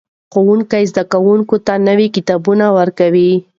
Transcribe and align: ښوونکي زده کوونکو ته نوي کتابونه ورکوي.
ښوونکي 0.31 0.83
زده 0.91 1.03
کوونکو 1.11 1.55
ته 1.65 1.73
نوي 1.87 2.07
کتابونه 2.15 2.65
ورکوي. 2.77 3.31